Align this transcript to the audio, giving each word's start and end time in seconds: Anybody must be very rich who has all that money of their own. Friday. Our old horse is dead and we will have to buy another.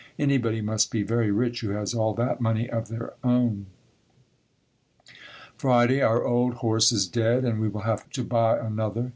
Anybody 0.17 0.61
must 0.61 0.89
be 0.89 1.03
very 1.03 1.29
rich 1.29 1.61
who 1.61 1.69
has 1.69 1.93
all 1.93 2.15
that 2.15 2.41
money 2.41 2.67
of 2.67 2.87
their 2.87 3.13
own. 3.23 3.67
Friday. 5.55 6.01
Our 6.01 6.25
old 6.25 6.55
horse 6.55 6.91
is 6.91 7.07
dead 7.07 7.45
and 7.45 7.59
we 7.61 7.67
will 7.67 7.81
have 7.81 8.09
to 8.13 8.23
buy 8.23 8.57
another. 8.57 9.09